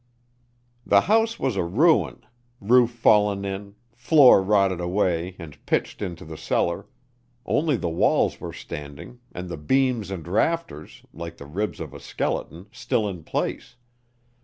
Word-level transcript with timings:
"The 0.83 1.01
house 1.01 1.37
was 1.39 1.55
a 1.55 1.63
ruin 1.63 2.25
roof 2.59 2.89
fallen 2.89 3.45
in, 3.45 3.75
floor 3.93 4.41
rotted 4.41 4.81
away 4.81 5.35
and 5.37 5.63
pitched 5.67 6.01
into 6.01 6.25
the 6.25 6.37
cellar: 6.37 6.87
only 7.45 7.75
the 7.77 7.87
walls 7.87 8.39
were 8.41 8.51
standing, 8.51 9.19
and 9.31 9.47
the 9.47 9.57
beams 9.57 10.09
and 10.09 10.27
rafters, 10.27 11.03
like 11.13 11.37
the 11.37 11.45
ribs 11.45 11.79
of 11.79 11.93
a 11.93 11.99
skeleton, 11.99 12.65
still 12.71 13.07
in 13.07 13.23
place. 13.23 13.75